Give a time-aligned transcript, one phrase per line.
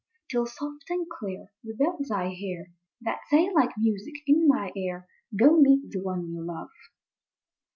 [0.31, 5.07] Till soft and clear the bells I hear, That say, like music, in my ear,
[5.37, 6.71] "Go meet the one you love."